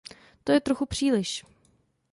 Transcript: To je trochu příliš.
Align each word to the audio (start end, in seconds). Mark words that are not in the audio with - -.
To 0.43 0.51
je 0.51 0.59
trochu 0.59 0.85
příliš. 0.85 1.45